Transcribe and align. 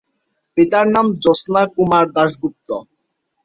পিতার 0.57 0.85
নাম 0.95 1.07
জ্যোৎস্না 1.21 1.61
কুমার 1.73 2.05
দাশগুপ্ত। 2.15 2.69